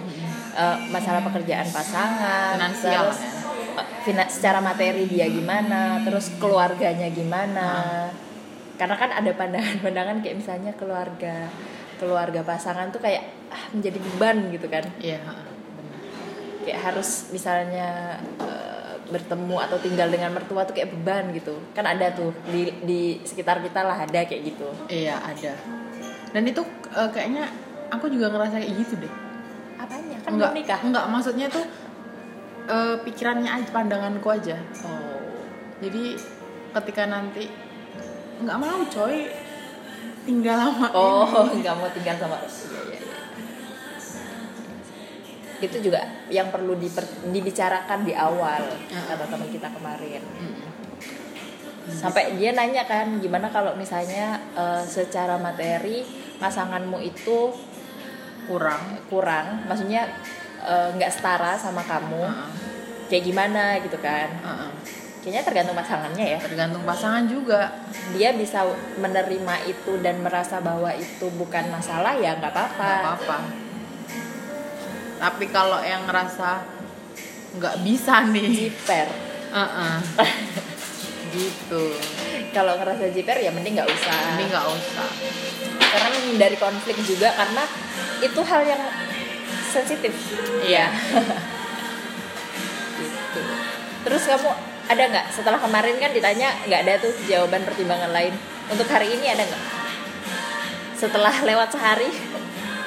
Eh, 0.50 0.76
masalah 0.88 1.20
pekerjaan 1.22 1.68
pasangan, 1.68 2.56
Finansial 2.56 3.04
terus 3.06 3.20
ya. 3.22 3.30
Secara 4.30 4.60
materi 4.60 5.06
dia 5.06 5.28
gimana 5.28 6.02
terus 6.04 6.32
keluarganya 6.40 7.08
gimana. 7.12 7.70
Karena 8.80 8.96
kan 8.96 9.12
ada 9.12 9.32
pandangan-pandangan 9.36 10.24
kayak 10.24 10.40
misalnya 10.40 10.72
keluarga 10.80 11.52
keluarga 12.00 12.42
pasangan 12.48 12.90
tuh 12.96 13.04
kayak 13.04 13.52
ah, 13.52 13.68
menjadi 13.76 14.00
beban 14.00 14.38
gitu 14.56 14.68
kan. 14.72 14.88
Iya 15.04 15.20
benar. 15.20 15.48
kayak 16.64 16.80
harus 16.80 17.28
misalnya 17.36 18.20
eh, 18.40 18.96
bertemu 19.12 19.58
atau 19.68 19.78
tinggal 19.82 20.08
dengan 20.08 20.32
mertua 20.32 20.64
tuh 20.64 20.80
kayak 20.80 20.96
beban 20.96 21.36
gitu. 21.36 21.60
Kan 21.76 21.84
ada 21.84 22.14
tuh 22.16 22.32
di 22.48 22.72
di 22.88 23.02
sekitar 23.28 23.60
kita 23.60 23.84
lah 23.84 24.00
ada 24.00 24.24
kayak 24.24 24.56
gitu. 24.56 24.72
Iya 24.88 25.20
ada. 25.20 25.54
Dan 26.32 26.48
itu 26.48 26.64
eh, 26.96 27.10
kayaknya 27.12 27.52
aku 27.92 28.08
juga 28.08 28.32
ngerasa 28.32 28.64
kayak 28.64 28.74
gitu 28.80 28.94
deh. 29.02 29.14
Apanya? 29.76 30.18
Kan 30.24 30.32
enggak 30.40 30.52
belum 30.56 30.60
nikah. 30.64 30.80
enggak 30.86 31.06
maksudnya 31.12 31.48
tuh 31.52 31.66
eh, 32.70 32.96
pikirannya 33.02 33.50
aja 33.50 33.70
pandanganku 33.74 34.30
aja. 34.30 34.58
Oh. 34.86 35.20
Jadi 35.82 36.16
ketika 36.78 37.04
nanti 37.10 37.50
nggak 38.46 38.58
mau 38.62 38.82
coy. 38.86 39.28
Tinggal 40.20 40.56
lama 40.62 40.88
oh 40.94 41.48
nggak 41.60 41.74
mau 41.74 41.90
tinggal 41.90 42.14
sama 42.22 42.38
iya, 42.38 42.80
iya, 42.86 43.00
iya. 43.02 43.18
itu 45.60 45.78
juga 45.90 46.02
yang 46.32 46.54
perlu 46.54 46.78
diper- 46.80 47.28
dibicarakan 47.34 48.08
di 48.08 48.14
awal 48.16 48.64
kata 48.88 49.26
teman 49.28 49.50
kita 49.50 49.68
kemarin. 49.74 50.22
Sampai 51.90 52.38
dia 52.38 52.54
nanya 52.54 52.86
kan 52.86 53.18
gimana 53.18 53.50
kalau 53.50 53.74
misalnya 53.74 54.40
eh, 54.54 54.84
secara 54.86 55.36
materi 55.42 56.06
pasanganmu 56.40 57.02
itu 57.04 57.52
kurang. 58.48 59.04
kurang. 59.12 59.68
Maksudnya 59.68 60.08
eh, 60.64 60.90
nggak 60.96 61.12
setara 61.12 61.56
sama 61.56 61.84
kamu 61.84 62.24
Heeh. 62.24 62.50
kayak 63.08 63.24
gimana 63.24 63.64
gitu 63.84 63.98
kan. 64.00 64.30
Heeh. 64.30 64.72
kayaknya 65.20 65.44
tergantung 65.44 65.76
pasangannya 65.76 66.26
ya. 66.32 66.40
Tergantung 66.40 66.84
pasangan 66.88 67.28
juga. 67.28 67.76
Dia 68.16 68.32
bisa 68.32 68.64
menerima 68.96 69.68
itu 69.68 70.00
dan 70.00 70.24
merasa 70.24 70.64
bahwa 70.64 70.96
itu 70.96 71.28
bukan 71.36 71.68
masalah 71.68 72.16
ya 72.16 72.40
nggak 72.40 72.56
apa-apa. 72.56 72.88
Nggak 72.88 73.04
apa-apa. 73.04 73.38
Tapi 75.20 75.46
kalau 75.52 75.84
yang 75.84 76.08
ngerasa 76.08 76.64
nggak 77.60 77.76
bisa 77.84 78.24
nih. 78.32 78.72
Jiper. 78.72 79.08
Heeh. 79.52 79.96
gitu. 81.36 81.84
Kalau 82.56 82.80
ngerasa 82.80 83.12
jiper 83.14 83.38
ya 83.44 83.52
mending 83.52 83.76
nggak 83.76 83.90
usah. 83.92 84.40
Ini 84.40 84.44
nggak 84.50 84.68
usah. 84.72 85.10
Karena 85.90 86.08
menghindari 86.16 86.58
konflik 86.58 86.98
juga 87.04 87.34
karena 87.34 87.64
itu 88.24 88.42
hal 88.46 88.62
yang 88.66 88.82
sensitif. 89.70 90.14
Iya. 90.66 90.90
Gitu. 93.00 93.42
Terus 94.04 94.24
kamu 94.28 94.50
ada 94.90 95.04
nggak? 95.08 95.26
Setelah 95.32 95.60
kemarin 95.62 95.96
kan 96.02 96.12
ditanya 96.12 96.52
nggak 96.66 96.82
ada 96.84 96.94
tuh 97.00 97.14
jawaban 97.30 97.64
pertimbangan 97.64 98.12
lain. 98.12 98.34
Untuk 98.68 98.90
hari 98.90 99.14
ini 99.16 99.30
ada 99.30 99.46
nggak? 99.46 99.64
Setelah 100.98 101.34
lewat 101.50 101.72
sehari 101.72 102.10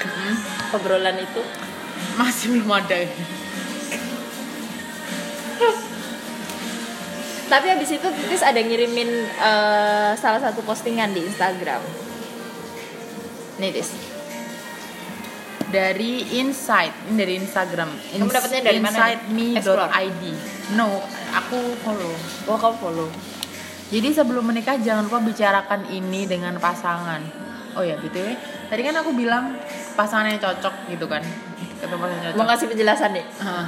Mm. 0.02 0.34
obrolan 0.74 1.14
itu. 1.14 1.42
Masih 2.18 2.58
belum 2.58 2.74
ada 2.74 3.06
tapi 7.52 7.68
habis 7.68 7.92
itu 7.92 8.08
Titis 8.08 8.40
ada 8.40 8.56
ngirimin 8.56 9.28
eh, 9.28 10.10
salah 10.16 10.40
satu 10.40 10.64
postingan 10.64 11.12
di 11.12 11.20
Instagram. 11.20 11.84
Nih 13.60 13.76
Tis 13.76 13.92
dari 15.72 16.20
Insight 16.36 16.92
ini 17.08 17.16
dari 17.16 17.34
Instagram. 17.40 17.88
Kamu 18.12 18.28
dapetnya 18.28 18.60
dari 18.60 18.78
insightme.id 18.78 20.22
no 20.76 21.00
aku 21.32 21.58
follow. 21.80 22.12
Oh 22.46 22.60
kamu 22.60 22.76
follow. 22.76 23.08
Jadi 23.88 24.08
sebelum 24.12 24.44
menikah 24.44 24.76
jangan 24.76 25.08
lupa 25.08 25.24
bicarakan 25.24 25.88
ini 25.88 26.28
dengan 26.28 26.60
pasangan. 26.60 27.24
Oh 27.72 27.80
ya 27.80 27.96
btw 27.96 28.36
tadi 28.68 28.84
kan 28.84 28.92
aku 29.00 29.16
bilang 29.16 29.56
pasangan 29.96 30.28
yang 30.28 30.36
cocok 30.38 30.92
gitu 30.92 31.08
kan. 31.08 31.24
Ketemu 31.80 31.96
pasangan 31.96 32.22
yang 32.28 32.36
mau 32.36 32.44
ngasih 32.44 32.66
penjelasan 32.68 33.10
Hah. 33.40 33.64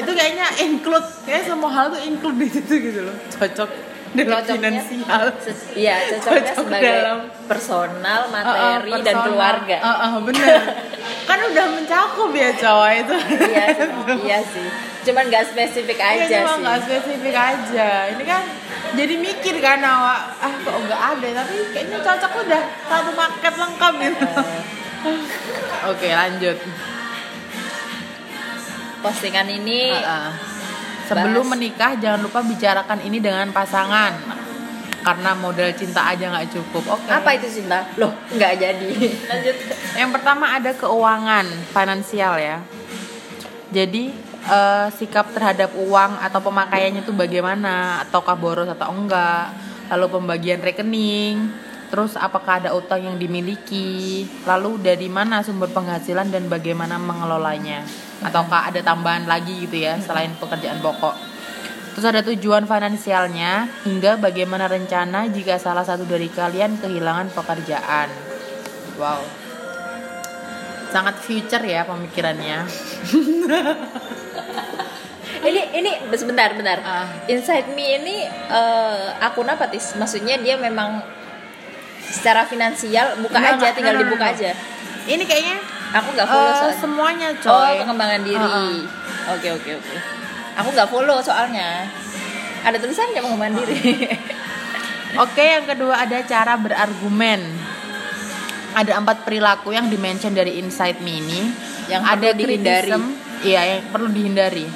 itu 0.00 0.12
kayaknya 0.12 0.46
include. 0.60 1.08
Kayak 1.24 1.48
semua 1.48 1.72
hal 1.72 1.88
tuh 1.88 2.00
include 2.04 2.36
di 2.44 2.48
situ 2.52 2.74
gitu 2.92 3.00
loh. 3.08 3.16
Cocok 3.32 3.93
dengan 4.14 4.40
Cocoknya- 4.40 4.78
finansial 4.80 5.24
Iya, 5.74 5.96
cocoknya 6.08 6.22
Cocok 6.48 6.56
sebagai 6.64 6.92
dalam- 6.96 7.24
personal, 7.44 8.20
Uh, 8.20 8.30
uh, 8.30 8.32
materi 8.32 8.90
dan 8.94 9.02
personal. 9.04 9.24
keluarga. 9.26 9.76
Uh, 9.76 9.90
uh, 9.90 10.14
bener 10.22 10.54
kan 11.24 11.38
udah 11.42 11.66
mencakup 11.68 12.30
ya 12.32 12.50
cowok 12.54 12.90
itu 12.94 13.14
iya 13.44 13.66
sih, 13.70 13.88
iya 14.22 14.38
sih. 14.42 14.66
Cuman 15.02 15.24
nggak 15.26 15.44
spesifik 15.46 15.98
Iya, 15.98 16.24
aja 16.24 16.36
cuma 16.38 16.50
sih. 16.50 16.60
nggak 16.62 16.78
spesifik 16.80 17.34
aja 17.34 17.88
ini 18.08 18.24
kan 18.24 18.42
jadi 18.94 19.14
mikir 19.18 19.54
kan 19.58 19.80
awak 19.80 20.20
ah 20.38 20.52
kok 20.54 20.76
nggak 20.78 21.00
ada 21.12 21.28
tapi 21.38 21.54
kayaknya 21.70 21.98
cocok 21.98 22.32
udah 22.40 22.62
satu 22.84 23.10
paket 23.12 23.54
lengkap 23.54 23.92
gitu 24.00 24.26
Eh, 25.04 25.22
oke 25.86 26.08
lanjut 26.08 26.56
postingan 29.00 29.48
ini 29.50 29.92
Uh-uh. 29.92 30.28
Sebelum 31.08 31.44
Bahas. 31.44 31.52
menikah 31.56 31.92
jangan 32.00 32.20
lupa 32.24 32.40
bicarakan 32.40 33.00
ini 33.04 33.18
dengan 33.20 33.48
pasangan 33.52 34.12
karena 35.04 35.30
modal 35.36 35.68
cinta 35.76 36.00
aja 36.08 36.32
nggak 36.32 36.48
cukup 36.48 36.96
oke 36.96 37.08
apa 37.12 37.36
itu 37.36 37.60
cinta? 37.60 37.84
Loh, 38.00 38.16
nggak 38.32 38.52
jadi. 38.56 38.88
Lanjut. 39.28 39.56
Yang 40.00 40.10
pertama 40.16 40.44
ada 40.56 40.72
keuangan 40.72 41.44
finansial 41.76 42.40
ya. 42.40 42.64
Jadi 43.68 44.16
eh, 44.48 44.86
sikap 44.96 45.28
terhadap 45.36 45.76
uang 45.76 46.24
atau 46.24 46.40
pemakaiannya 46.40 47.04
itu 47.04 47.12
bagaimana? 47.12 48.00
Ataukah 48.08 48.32
boros 48.32 48.70
atau 48.72 48.88
enggak? 48.96 49.52
Lalu 49.92 50.06
pembagian 50.08 50.64
rekening, 50.64 51.52
terus 51.92 52.16
apakah 52.16 52.64
ada 52.64 52.72
utang 52.72 53.04
yang 53.04 53.20
dimiliki? 53.20 54.24
Lalu 54.48 54.80
dari 54.80 55.12
mana 55.12 55.44
sumber 55.44 55.68
penghasilan 55.68 56.32
dan 56.32 56.48
bagaimana 56.48 56.96
mengelolanya? 56.96 57.84
Ataukah 58.24 58.72
ada 58.72 58.80
tambahan 58.80 59.28
lagi 59.28 59.68
gitu 59.68 59.84
ya 59.84 60.00
selain 60.00 60.32
pekerjaan 60.40 60.80
pokok? 60.80 61.14
Terus 61.94 62.10
ada 62.10 62.26
tujuan 62.26 62.66
finansialnya 62.66 63.70
hingga 63.86 64.18
bagaimana 64.18 64.66
rencana 64.66 65.30
jika 65.30 65.62
salah 65.62 65.86
satu 65.86 66.02
dari 66.02 66.26
kalian 66.26 66.82
kehilangan 66.82 67.30
pekerjaan. 67.30 68.10
Wow. 68.98 69.22
Sangat 70.90 71.22
future 71.22 71.62
ya 71.62 71.86
pemikirannya. 71.86 72.66
ini 75.48 75.62
ini 75.70 75.90
sebentar, 76.18 76.50
bentar. 76.58 76.82
Ah. 76.82 77.06
Inside 77.30 77.70
Me 77.78 78.02
ini 78.02 78.26
eh, 78.26 79.06
akun 79.22 79.46
apa 79.46 79.70
tis? 79.70 79.94
Maksudnya 79.94 80.42
dia 80.42 80.58
memang 80.58 80.98
secara 82.10 82.42
finansial 82.46 83.22
buka 83.22 83.38
Enggak, 83.38 83.54
aja, 83.54 83.58
enggak. 83.58 83.74
tinggal 83.78 83.94
no, 83.94 84.00
dibuka 84.02 84.26
no. 84.26 84.32
aja. 84.34 84.50
Ini 85.04 85.22
kayaknya 85.28 85.56
Aku 85.94 86.08
nggak 86.10 86.26
follow 86.26 86.52
soalnya. 86.52 86.78
semuanya 86.78 87.28
Oh, 87.30 87.44
coy. 87.54 87.74
pengembangan 87.80 88.20
diri. 88.20 88.46
Oke, 89.30 89.48
oke, 89.52 89.70
oke. 89.78 89.94
Aku 90.54 90.68
nggak 90.70 90.88
follow 90.88 91.18
soalnya. 91.18 91.86
Ada 92.62 92.76
tulisannya 92.76 93.20
pengembangan 93.20 93.54
diri. 93.62 93.94
Oke, 95.14 95.46
yang 95.46 95.62
kedua 95.62 95.94
ada 95.94 96.26
cara 96.26 96.58
berargumen. 96.58 97.38
Ada 98.74 98.98
empat 98.98 99.22
perilaku 99.22 99.70
yang 99.70 99.86
dimention 99.86 100.34
dari 100.34 100.58
Insight 100.58 100.98
Me 100.98 101.22
ini. 101.22 101.54
Yang 101.86 102.02
ada 102.02 102.26
perlu 102.26 102.40
dihindari. 102.42 102.90
Iya, 103.46 103.60
yang 103.62 103.80
perlu 103.94 104.08
dihindari. 104.10 104.66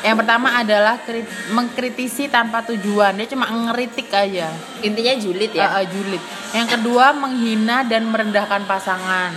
Yang 0.00 0.16
pertama 0.18 0.58
adalah 0.58 0.98
krit- 0.98 1.52
mengkritisi 1.52 2.26
tanpa 2.26 2.66
tujuan. 2.66 3.14
Dia 3.14 3.28
cuma 3.28 3.46
ngeritik 3.46 4.10
aja. 4.10 4.50
Intinya 4.80 5.14
julid 5.14 5.52
ya. 5.52 5.70
Uh, 5.70 5.76
uh, 5.78 5.84
julid. 5.86 6.22
Yang 6.50 6.68
kedua 6.74 7.14
menghina 7.14 7.86
dan 7.86 8.10
merendahkan 8.10 8.66
pasangan. 8.66 9.30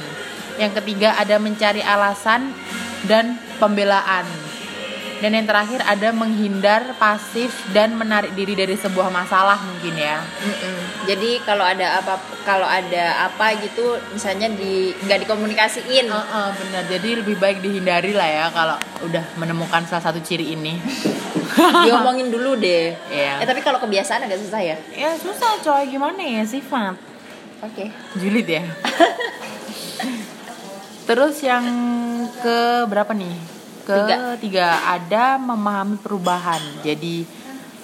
Yang 0.58 0.82
ketiga 0.82 1.18
ada 1.18 1.36
mencari 1.42 1.82
alasan 1.82 2.54
dan 3.08 3.38
pembelaan. 3.58 4.26
Dan 5.24 5.40
yang 5.40 5.48
terakhir 5.48 5.80
ada 5.88 6.12
menghindar 6.12 7.00
pasif 7.00 7.56
dan 7.72 7.96
menarik 7.96 8.36
diri 8.36 8.60
dari 8.60 8.76
sebuah 8.76 9.08
masalah 9.08 9.56
mungkin 9.56 9.96
ya. 9.96 10.20
Mm-mm. 10.20 11.08
Jadi 11.08 11.40
kalau 11.48 11.64
ada 11.64 12.04
apa 12.04 12.20
kalau 12.44 12.68
ada 12.68 13.32
apa 13.32 13.56
gitu 13.64 13.96
misalnya 14.12 14.52
di 14.52 14.92
nggak 14.92 15.24
dikomunikasiin. 15.24 16.12
Uh, 16.12 16.20
uh, 16.20 16.50
benar. 16.52 16.84
Jadi 16.92 17.24
lebih 17.24 17.40
baik 17.40 17.64
dihindari 17.64 18.12
lah 18.12 18.28
ya 18.28 18.46
kalau 18.52 18.76
udah 19.08 19.24
menemukan 19.40 19.88
salah 19.88 20.12
satu 20.12 20.20
ciri 20.20 20.60
ini. 20.60 20.76
Diomongin 21.88 22.28
dulu 22.28 22.60
deh. 22.60 22.92
Iya. 23.08 23.40
Eh 23.40 23.48
tapi 23.48 23.64
kalau 23.64 23.80
kebiasaan 23.80 24.28
agak 24.28 24.44
susah 24.44 24.60
ya. 24.60 24.76
ya 24.92 25.16
susah 25.16 25.56
coy 25.64 25.88
gimana 25.88 26.20
ya 26.20 26.44
sifat. 26.44 27.00
Oke. 27.64 27.96
Julid 28.20 28.48
ya. 28.52 28.68
Terus 31.04 31.36
yang 31.44 31.66
ke 32.40 32.88
berapa 32.88 33.12
nih? 33.12 33.36
Ke 33.84 33.96
Tiga. 34.00 34.18
tiga 34.40 34.68
ada 34.88 35.36
memahami 35.36 36.00
perubahan. 36.00 36.62
Jadi 36.80 37.28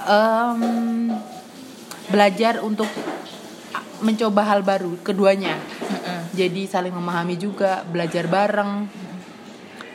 em, 0.07 0.59
belajar 2.07 2.63
untuk 2.63 2.87
mencoba 3.99 4.47
hal 4.47 4.63
baru 4.63 4.95
keduanya. 5.03 5.59
Mm-mm. 5.59 6.31
Jadi 6.31 6.63
saling 6.65 6.95
memahami 6.95 7.35
juga, 7.35 7.83
belajar 7.83 8.25
bareng. 8.25 8.87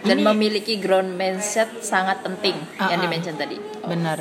dan 0.04 0.20
Ini- 0.20 0.28
memiliki 0.28 0.76
ground 0.76 1.16
mindset 1.16 1.80
sangat 1.80 2.20
penting 2.20 2.52
yang 2.76 2.92
Ah, 2.92 3.00
di 3.00 3.08
ah. 3.08 3.12
mention 3.16 3.40
tadi. 3.40 3.56
Benar. 3.88 4.20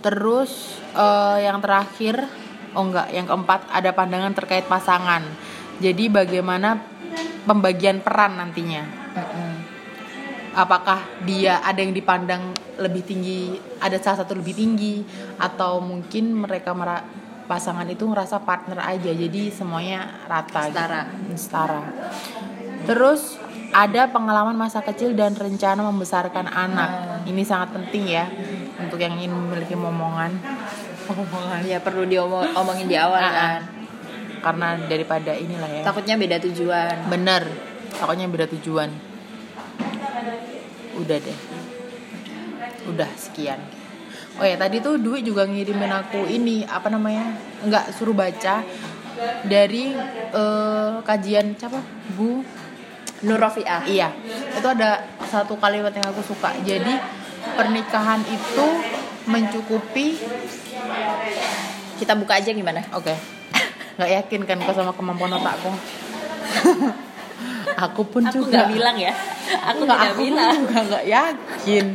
Terus 0.00 0.80
eh, 0.96 1.38
yang 1.44 1.60
terakhir, 1.60 2.24
oh 2.72 2.88
enggak, 2.88 3.12
yang 3.12 3.28
keempat 3.28 3.68
ada 3.68 3.92
pandangan 3.92 4.32
terkait 4.32 4.64
pasangan. 4.64 5.20
Jadi 5.76 6.08
bagaimana 6.08 6.80
pembagian 7.44 8.00
peran 8.00 8.38
nantinya? 8.38 8.82
Apakah 10.52 11.00
dia 11.24 11.64
ada 11.64 11.80
yang 11.80 11.96
dipandang 11.96 12.52
lebih 12.76 13.00
tinggi, 13.08 13.56
ada 13.80 13.96
salah 13.96 14.20
satu 14.20 14.36
lebih 14.36 14.52
tinggi, 14.52 15.00
atau 15.40 15.80
mungkin 15.80 16.44
mereka 16.44 16.76
mera- 16.76 17.08
pasangan 17.48 17.88
itu 17.88 18.04
ngerasa 18.04 18.44
partner 18.44 18.84
aja, 18.84 19.10
jadi 19.12 19.48
semuanya 19.48 20.24
rata, 20.28 20.68
gitu. 20.68 20.76
Setara. 20.76 21.02
setara. 21.36 21.82
Terus 22.84 23.40
ada 23.72 24.12
pengalaman 24.12 24.56
masa 24.56 24.84
kecil 24.84 25.16
dan 25.16 25.32
rencana 25.32 25.80
membesarkan 25.88 26.46
anak. 26.52 26.90
Ini 27.24 27.42
sangat 27.48 27.72
penting 27.72 28.04
ya 28.12 28.28
untuk 28.76 29.00
yang 29.00 29.16
ingin 29.16 29.32
memiliki 29.32 29.72
momongan. 29.72 30.36
Momongan. 31.08 31.64
Ya 31.64 31.80
perlu 31.80 32.04
diomongin 32.04 32.86
di 32.88 32.96
awal 33.00 33.20
Ah, 33.20 33.24
ah. 33.24 33.32
kan. 33.32 33.81
Karena 34.42 34.74
daripada 34.90 35.32
inilah 35.32 35.70
ya. 35.70 35.82
Takutnya 35.86 36.18
beda 36.18 36.36
tujuan. 36.42 37.06
Bener. 37.06 37.46
Takutnya 37.94 38.26
beda 38.26 38.46
tujuan. 38.50 38.90
Udah 40.98 41.16
deh. 41.22 41.38
Udah 42.90 43.10
sekian. 43.14 43.62
Oh 44.40 44.48
ya 44.48 44.56
tadi 44.56 44.80
tuh 44.80 44.96
Dwi 44.96 45.22
juga 45.22 45.46
ngirimin 45.46 45.92
aku 45.92 46.26
ini 46.26 46.66
apa 46.66 46.90
namanya? 46.90 47.36
Enggak 47.62 47.94
suruh 47.94 48.16
baca 48.16 48.64
dari 49.46 49.92
eh, 50.34 50.92
kajian 51.04 51.54
siapa? 51.54 51.78
Bu 52.16 52.42
Nur 53.22 53.38
Rofiah. 53.38 53.86
Iya, 53.86 54.10
itu 54.58 54.66
ada 54.66 55.06
satu 55.30 55.54
kalimat 55.62 55.94
yang 55.94 56.10
aku 56.10 56.26
suka. 56.26 56.50
Jadi 56.66 56.90
pernikahan 57.54 58.18
itu 58.26 58.66
mencukupi. 59.30 60.18
Kita 62.02 62.18
buka 62.18 62.42
aja 62.42 62.50
gimana? 62.50 62.82
Oke, 62.98 63.14
nggak 63.96 64.10
yakin 64.22 64.40
kan 64.48 64.56
kau 64.64 64.74
sama 64.74 64.92
kemampuan 64.96 65.32
otakku. 65.36 65.70
aku 67.86 68.02
pun 68.08 68.22
Aku 68.28 68.44
juga 68.44 68.64
nggak 68.64 68.70
bilang 68.72 68.96
ya. 68.96 69.12
Aku 69.72 69.82
Nggak, 69.84 70.00
aku 70.00 70.20
bilang. 70.20 70.52
juga 70.56 70.78
nggak 70.86 71.04
yakin. 71.06 71.86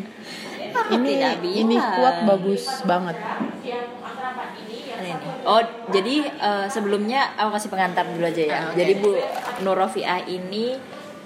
Aku 0.78 0.94
ini 0.94 1.10
tidak 1.18 1.36
ini 1.42 1.76
kuat 1.80 2.16
bagus 2.28 2.64
banget. 2.86 3.18
Oh, 5.48 5.64
jadi 5.96 6.28
eh, 6.28 6.68
sebelumnya 6.68 7.32
aku 7.40 7.56
kasih 7.56 7.70
pengantar 7.72 8.04
dulu 8.04 8.28
aja 8.28 8.44
ya. 8.44 8.52
Ah, 8.52 8.64
oke. 8.68 8.76
Jadi 8.76 8.94
Bu 9.00 9.16
Nur 9.64 9.80
Rofiah 9.80 10.20
ini 10.28 10.76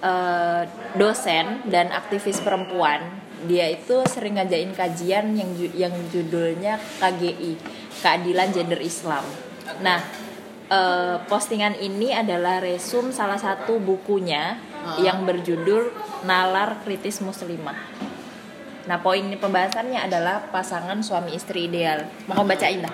eh, 0.03 0.61
dosen 0.93 1.65
dan 1.65 1.89
aktivis 1.89 2.37
perempuan. 2.39 3.01
Dia 3.49 3.73
itu 3.73 4.05
sering 4.05 4.37
ngajain 4.37 4.77
kajian 4.77 5.33
yang 5.33 5.49
yang 5.73 5.93
judulnya 6.13 6.77
KGI, 7.01 7.57
Keadilan 8.05 8.53
Gender 8.53 8.77
Islam. 8.77 9.25
Nah, 9.81 9.97
eh, 10.71 11.15
postingan 11.27 11.75
ini 11.75 12.15
adalah 12.15 12.63
resum 12.63 13.11
salah 13.11 13.37
satu 13.37 13.77
bukunya 13.77 14.55
Ah. 14.81 14.97
yang 14.97 15.29
berjudul 15.29 15.93
Nalar 16.25 16.81
Kritis 16.81 17.21
Muslimah. 17.21 17.77
Nah, 18.89 18.97
poin 18.97 19.21
pembahasannya 19.21 20.01
adalah 20.01 20.49
pasangan 20.49 20.97
suami 21.05 21.37
istri 21.37 21.69
ideal. 21.69 22.09
Mau 22.25 22.41
bacain 22.41 22.81
dah? 22.81 22.93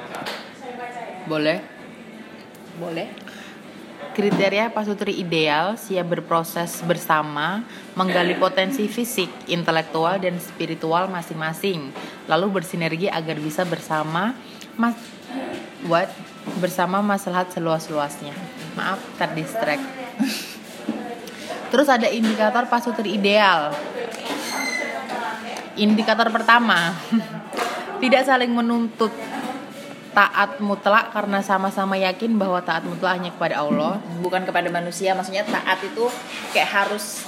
Boleh. 1.31 1.63
Boleh. 2.75 3.07
Kriteria 4.12 4.74
pasutri 4.74 5.15
ideal 5.15 5.79
siap 5.79 6.12
berproses 6.12 6.84
bersama, 6.84 7.63
menggali 7.96 8.36
potensi 8.36 8.89
fisik, 8.91 9.29
intelektual, 9.48 10.19
dan 10.19 10.41
spiritual 10.43 11.07
masing-masing, 11.07 11.93
lalu 12.27 12.60
bersinergi 12.60 13.07
agar 13.07 13.38
bisa 13.39 13.63
bersama 13.63 14.36
mas 14.75 14.98
what 15.86 16.10
bersama 16.58 17.02
maslahat 17.02 17.50
seluas-luasnya. 17.54 18.34
Maaf, 18.78 19.00
terdistract. 19.17 19.84
Terus 21.67 21.88
ada 21.91 22.08
indikator 22.08 22.65
pasutri 22.67 23.17
ideal. 23.17 23.74
Indikator 25.78 26.34
pertama, 26.34 26.96
tidak 28.02 28.26
saling 28.26 28.54
menuntut 28.54 29.13
taat 30.17 30.58
mutlak 30.58 31.13
karena 31.13 31.46
sama-sama 31.46 31.93
yakin 31.93 32.41
bahwa 32.41 32.58
taat 32.65 32.82
mutlak 32.89 33.22
hanya 33.22 33.30
kepada 33.30 33.62
Allah. 33.62 34.02
bukan 34.17 34.50
kepada 34.50 34.65
manusia 34.74 35.13
maksudnya 35.13 35.46
taat 35.46 35.78
itu 35.86 36.10
kayak 36.58 36.65
harus 36.74 37.22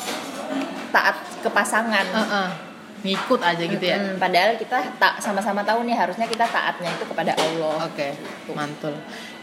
taat 0.90 1.14
ke 1.46 1.50
pasangan 1.54 2.02
Heeh. 2.02 2.69
Ngikut 3.00 3.40
aja 3.40 3.64
gitu 3.64 3.80
ya. 3.80 3.96
Mm, 3.96 4.20
padahal 4.20 4.60
kita 4.60 5.00
tak 5.00 5.24
sama-sama 5.24 5.64
tahu 5.64 5.88
nih 5.88 5.96
harusnya 5.96 6.28
kita 6.28 6.44
taatnya 6.44 6.92
itu 6.92 7.08
kepada 7.08 7.32
Allah 7.32 7.88
Oke, 7.88 8.12
mantul. 8.52 8.92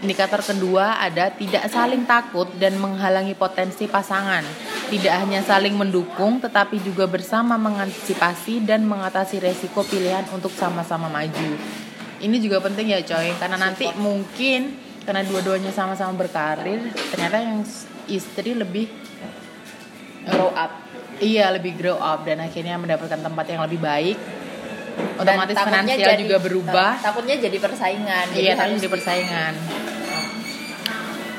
Indikator 0.04 0.44
kedua 0.44 1.00
ada 1.00 1.32
tidak 1.32 1.64
saling 1.72 2.04
takut 2.04 2.52
dan 2.60 2.76
menghalangi 2.76 3.32
potensi 3.32 3.88
pasangan. 3.88 4.44
Tidak 4.92 5.14
hanya 5.24 5.40
saling 5.40 5.72
mendukung, 5.72 6.36
tetapi 6.36 6.84
juga 6.84 7.08
bersama 7.08 7.56
mengantisipasi 7.56 8.60
dan 8.68 8.84
mengatasi 8.84 9.40
resiko 9.40 9.80
pilihan 9.88 10.28
untuk 10.36 10.52
sama-sama 10.52 11.08
maju. 11.08 11.56
Ini 12.20 12.36
juga 12.38 12.60
penting 12.60 12.92
ya 12.92 13.00
coy, 13.00 13.32
karena 13.40 13.56
nanti 13.56 13.88
mungkin 13.96 14.76
karena 15.08 15.24
dua-duanya 15.24 15.72
sama-sama 15.72 16.12
berkarir, 16.18 16.92
ternyata 17.14 17.40
yang 17.40 17.62
istri 18.10 18.52
lebih 18.52 18.90
grow 20.26 20.50
up 20.52 20.85
iya 21.18 21.48
lebih 21.50 21.74
grow 21.74 21.96
up 21.96 22.22
dan 22.22 22.40
akhirnya 22.40 22.76
mendapatkan 22.76 23.18
tempat 23.18 23.44
yang 23.46 23.60
lebih 23.62 23.78
baik. 23.78 24.18
Otomatis 25.16 25.52
takutnya 25.52 25.84
finansial 25.92 26.08
jadi- 26.12 26.22
juga 26.24 26.36
berubah. 26.40 26.92
takutnya 27.00 27.36
jadi 27.36 27.56
persaingan 27.60 28.24
Iya, 28.32 28.52
tapi 28.56 28.60
harus 28.64 28.80
jadi 28.80 28.88
persaingan. 28.88 29.52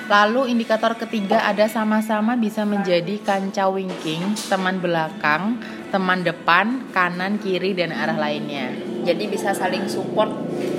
Lalu 0.07 0.55
indikator 0.55 0.95
ketiga 0.95 1.43
ada 1.43 1.67
sama-sama 1.67 2.39
bisa 2.39 2.63
menjadi 2.63 3.19
kancah 3.19 3.67
wingking, 3.67 4.39
teman 4.47 4.79
belakang, 4.79 5.59
teman 5.89 6.23
depan, 6.23 6.87
kanan, 6.95 7.35
kiri 7.37 7.75
dan 7.75 7.91
arah 7.91 8.15
lainnya. 8.15 8.71
jadi 9.03 9.23
bisa 9.23 9.55
saling 9.55 9.87
support 9.87 10.27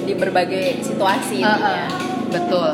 di 0.04 0.12
berbagai 0.12 0.84
situasi 0.84 1.40
Heeh, 1.40 1.48
intinya. 1.48 1.88
betul. 2.28 2.70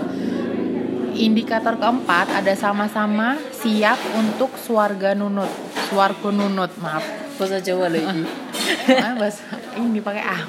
Indikator 1.16 1.74
keempat 1.74 2.26
ada 2.34 2.52
sama-sama 2.52 3.38
siap 3.50 3.96
untuk 4.14 4.50
suarga 4.56 5.14
nunut, 5.14 5.48
suarga 5.86 6.28
nunut, 6.28 6.74
maaf. 6.76 7.04
bahasa 7.34 7.58
Jawa 7.58 7.86
lagi 7.88 8.22
Ah, 9.04 9.14
bahasa 9.14 9.42
ini 9.76 9.98
pakai 9.98 10.22
ah. 10.22 10.42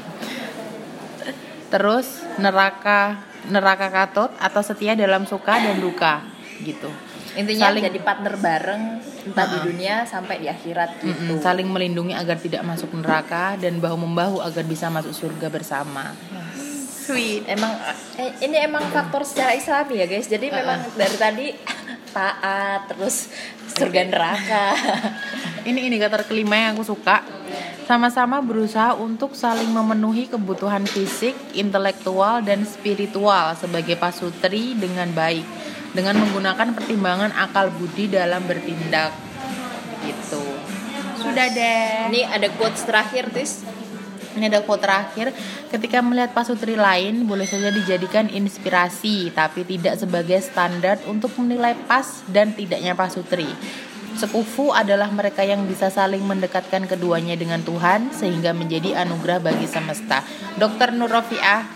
Terus 1.68 2.08
neraka 2.38 3.18
neraka 3.46 3.90
katut 3.90 4.30
atau 4.36 4.62
setia 4.62 4.94
dalam 4.94 5.24
suka 5.24 5.54
dan 5.56 5.78
duka 5.78 6.22
gitu. 6.60 6.90
intinya 7.36 7.68
Saling- 7.68 7.84
jadi 7.84 8.00
partner 8.00 8.34
bareng 8.36 8.84
entah 9.28 9.46
di 9.46 9.52
Heeh. 9.52 9.66
dunia 9.68 9.96
sampai 10.02 10.40
di 10.40 10.48
akhirat 10.48 10.90
gitu 10.98 11.36
Mm-mm, 11.36 11.38
saling 11.38 11.68
melindungi 11.68 12.16
agar 12.16 12.40
tidak 12.40 12.64
masuk 12.64 12.96
neraka 12.96 13.60
dan 13.60 13.78
bahu 13.78 13.98
membahu 14.00 14.40
agar 14.40 14.64
bisa 14.64 14.88
masuk 14.88 15.12
surga 15.12 15.50
bersama. 15.50 16.16
Sweet. 17.06 17.46
emang 17.46 17.74
eh, 18.18 18.34
ini 18.42 18.58
emang 18.66 18.82
faktor 18.90 19.22
secara 19.22 19.54
Islami 19.54 20.02
ya 20.02 20.06
guys 20.10 20.26
jadi 20.26 20.50
memang 20.50 20.90
dari 20.98 21.16
tadi 21.22 21.48
taat 22.16 22.90
terus 22.90 23.30
surga 23.78 24.02
neraka 24.08 24.66
Ini 25.66 25.90
indikator 25.90 26.22
kelima 26.30 26.54
yang 26.54 26.78
aku 26.78 26.94
suka. 26.94 27.26
Sama-sama 27.90 28.38
berusaha 28.38 28.94
untuk 28.94 29.34
saling 29.34 29.74
memenuhi 29.74 30.30
kebutuhan 30.30 30.86
fisik, 30.86 31.34
intelektual, 31.58 32.46
dan 32.46 32.70
spiritual 32.70 33.58
sebagai 33.58 33.98
pasutri 33.98 34.78
dengan 34.78 35.10
baik 35.10 35.42
dengan 35.98 36.22
menggunakan 36.22 36.70
pertimbangan 36.78 37.34
akal 37.34 37.74
budi 37.74 38.06
dalam 38.06 38.46
bertindak. 38.46 39.10
Gitu. 40.06 40.46
Sudah 41.18 41.50
deh. 41.50 42.14
ini 42.14 42.22
ada 42.22 42.46
quotes 42.54 42.86
terakhir 42.86 43.34
tis 43.34 43.66
Ini 44.36 44.52
ada 44.52 44.62
quote 44.68 44.84
terakhir, 44.84 45.32
ketika 45.72 46.04
melihat 46.04 46.36
pasutri 46.36 46.76
lain 46.76 47.24
boleh 47.24 47.48
saja 47.48 47.72
dijadikan 47.72 48.28
inspirasi, 48.28 49.32
tapi 49.32 49.64
tidak 49.64 49.96
sebagai 49.96 50.44
standar 50.44 51.00
untuk 51.08 51.32
menilai 51.40 51.72
pas 51.88 52.22
dan 52.28 52.52
tidaknya 52.52 52.92
pasutri. 52.94 53.48
Sepupu 54.16 54.72
adalah 54.72 55.12
mereka 55.12 55.44
yang 55.44 55.68
bisa 55.68 55.92
saling 55.92 56.24
mendekatkan 56.24 56.88
keduanya 56.88 57.36
dengan 57.36 57.60
Tuhan 57.64 58.16
sehingga 58.16 58.56
menjadi 58.56 59.04
anugerah 59.04 59.44
bagi 59.44 59.68
semesta. 59.68 60.24
Dokter 60.56 60.96
Nur 60.96 61.12
Rofiah, 61.12 61.68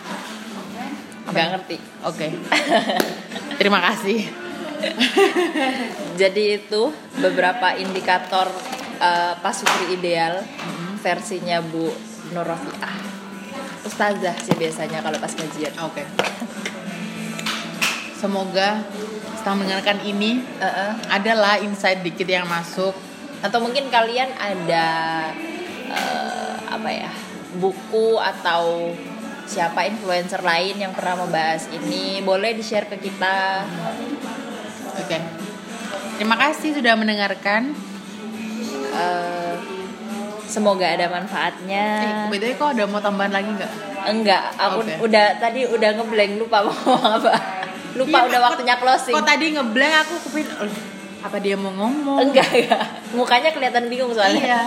nggak 1.27 1.47
ngerti 1.55 1.77
oke. 2.07 2.27
Terima 3.59 3.79
kasih. 3.83 4.23
jadi 6.21 6.63
itu 6.63 6.95
beberapa 7.19 7.75
indikator 7.75 8.47
eh, 9.03 9.33
pasutri 9.43 9.99
ideal 9.99 10.39
versinya 11.03 11.59
Bu 11.59 12.08
Nur 12.33 12.45
Rofiah 12.45 12.97
Ustazah 13.85 14.35
sih 14.43 14.55
biasanya 14.55 14.99
kalau 15.01 15.17
pas 15.17 15.31
kajian 15.31 15.73
Oke. 15.81 16.03
Semoga 18.19 18.83
setelah 19.39 19.55
mendengarkan 19.63 20.03
ini 20.03 20.43
Heeh. 20.59 20.91
adalah 21.07 21.55
insight 21.63 22.03
dikit 22.03 22.27
yang 22.27 22.43
masuk 22.45 22.91
atau 23.39 23.63
mungkin 23.63 23.87
kalian 23.87 24.27
ada 24.35 24.87
eh, 25.87 26.55
apa 26.67 26.89
ya 26.91 27.11
buku 27.55 28.19
atau 28.19 28.91
siapa 29.47 29.87
influencer 29.87 30.43
lain 30.43 30.75
yang 30.75 30.91
pernah 30.91 31.23
membahas 31.23 31.71
ini 31.71 32.19
boleh 32.19 32.53
di 32.53 32.61
share 32.61 32.91
ke 32.91 32.99
kita 32.99 33.63
Oke. 34.99 35.15
Terima 36.19 36.35
kasih 36.35 36.75
sudah 36.75 36.99
mendengarkan. 36.99 37.71
Eh, 38.91 39.48
semoga 40.49 40.83
ada 40.83 41.05
manfaatnya 41.07 41.85
Eh, 42.01 42.27
btw 42.27 42.51
kok 42.55 42.73
ada 42.73 42.83
mau 42.83 42.97
tambahan 42.97 43.29
lagi 43.31 43.49
nggak? 43.51 43.71
enggak 44.09 44.43
aku 44.57 44.81
Oke. 44.81 44.93
udah 44.99 45.38
tadi 45.38 45.62
udah 45.63 45.89
ngeblank 45.93 46.33
lupa 46.35 46.57
mau 46.63 46.73
apa 46.97 47.33
lupa 47.91 48.17
Iya, 48.17 48.25
udah 48.25 48.39
kok- 48.39 48.47
waktunya 48.49 48.75
closing 48.75 49.13
Kok 49.13 49.23
tadi 49.23 49.45
ngeblank 49.51 49.93
aku 50.01 50.13
kepin 50.25 50.45
"Oh, 50.57 50.69
apa 51.21 51.38
dia 51.38 51.53
mau 51.53 51.69
ngomong? 51.69 52.17
enggak 52.23 52.49
enggak 52.49 52.83
mukanya 53.12 53.49
kelihatan 53.51 53.85
bingung 53.88 54.09
soalnya 54.09 54.41
Iya. 54.41 54.62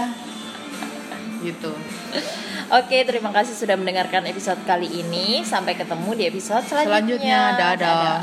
gitu. 1.42 1.74
Oke, 2.70 3.02
terima 3.02 3.28
kasih 3.30 3.52
sudah 3.52 3.74
mendengarkan 3.74 4.22
episode 4.24 4.62
kali 4.62 4.86
ini. 4.86 5.42
Sampai 5.42 5.74
ketemu 5.74 6.10
di 6.14 6.24
episode 6.26 6.62
selanjutnya. 6.62 6.86
Selanjutnya, 6.86 7.38
dadah. 7.52 7.74
Dadah. 7.74 8.16